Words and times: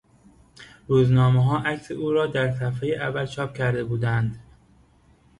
روزنامهها 0.87 1.57
عکس 1.63 1.91
او 1.91 2.11
را 2.11 2.25
در 2.27 2.51
صفحهی 2.51 2.95
اول 2.95 3.25
چاپ 3.25 3.53
کرده 3.57 3.83
بودند. 3.83 4.39